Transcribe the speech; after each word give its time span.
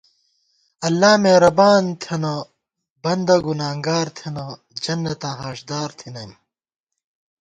اللہ 0.87 1.13
میرَبان 1.23 1.83
تھنہ 2.01 2.33
بندہ 3.03 3.37
گُنانگار 3.45 4.07
تھنہ 4.17 4.45
جنتاں 4.83 5.35
ہاݭدار 5.39 5.89
تھنَئیم 5.99 6.31